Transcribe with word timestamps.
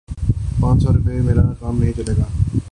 پانچ 0.59 0.81
سو 0.83 0.93
روپے 0.93 1.11
سے 1.11 1.21
میرا 1.21 1.41
کام 1.59 1.79
نہیں 1.79 1.93
چلے 1.93 2.13
گا 2.17 2.59